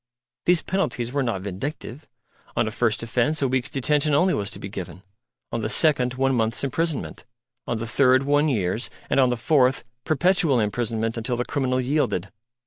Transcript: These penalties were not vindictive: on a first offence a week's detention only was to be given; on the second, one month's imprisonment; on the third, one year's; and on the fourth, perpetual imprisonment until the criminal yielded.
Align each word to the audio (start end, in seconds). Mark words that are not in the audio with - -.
These 0.45 0.63
penalties 0.63 1.13
were 1.13 1.21
not 1.21 1.43
vindictive: 1.43 2.09
on 2.57 2.67
a 2.67 2.71
first 2.71 3.03
offence 3.03 3.39
a 3.43 3.47
week's 3.47 3.69
detention 3.69 4.15
only 4.15 4.33
was 4.33 4.49
to 4.49 4.57
be 4.57 4.67
given; 4.67 5.03
on 5.51 5.59
the 5.61 5.69
second, 5.69 6.15
one 6.15 6.33
month's 6.33 6.63
imprisonment; 6.63 7.23
on 7.67 7.77
the 7.77 7.85
third, 7.85 8.23
one 8.23 8.49
year's; 8.49 8.89
and 9.11 9.19
on 9.19 9.29
the 9.29 9.37
fourth, 9.37 9.83
perpetual 10.03 10.59
imprisonment 10.59 11.17
until 11.17 11.35
the 11.37 11.45
criminal 11.45 11.79
yielded. 11.79 12.31